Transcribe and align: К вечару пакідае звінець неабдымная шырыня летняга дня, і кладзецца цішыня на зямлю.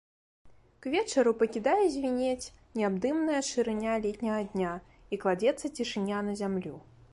К 0.85 0.93
вечару 0.93 1.33
пакідае 1.41 1.83
звінець 1.95 2.53
неабдымная 2.81 3.41
шырыня 3.51 3.93
летняга 4.07 4.41
дня, 4.53 4.73
і 5.13 5.23
кладзецца 5.25 5.75
цішыня 5.77 6.27
на 6.31 6.39
зямлю. 6.45 6.75